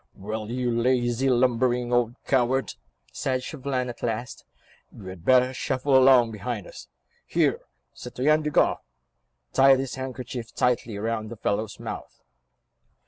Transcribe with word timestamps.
"Well, 0.15 0.49
you 0.49 0.71
lazy, 0.81 1.29
lumbering 1.29 1.93
old 1.93 2.15
coward," 2.25 2.73
said 3.13 3.43
Chauvelin 3.43 3.87
at 3.87 4.01
last, 4.01 4.43
"you 4.91 5.05
had 5.05 5.23
better 5.23 5.53
shuffle 5.53 5.95
along 5.95 6.31
behind 6.31 6.65
us. 6.65 6.87
Here, 7.27 7.59
Citoyen 7.93 8.41
Desgas, 8.41 8.77
tie 9.53 9.75
this 9.75 9.93
handkerchief 9.93 10.55
tightly 10.55 10.97
round 10.97 11.29
the 11.29 11.37
fellow's 11.37 11.79
mouth." 11.79 12.19